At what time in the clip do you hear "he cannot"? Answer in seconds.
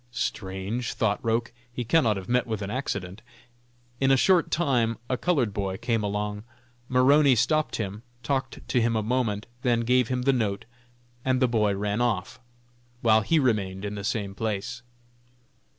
1.71-2.17